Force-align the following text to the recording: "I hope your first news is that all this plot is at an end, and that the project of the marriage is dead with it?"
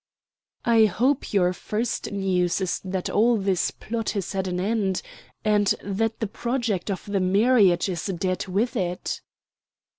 "I 0.65 0.85
hope 0.85 1.31
your 1.31 1.53
first 1.53 2.11
news 2.11 2.59
is 2.59 2.81
that 2.83 3.07
all 3.07 3.37
this 3.37 3.69
plot 3.69 4.15
is 4.15 4.33
at 4.33 4.47
an 4.47 4.59
end, 4.59 5.03
and 5.45 5.67
that 5.83 6.19
the 6.19 6.25
project 6.27 6.89
of 6.89 7.05
the 7.05 7.19
marriage 7.19 7.87
is 7.87 8.07
dead 8.07 8.47
with 8.47 8.75
it?" 8.75 9.21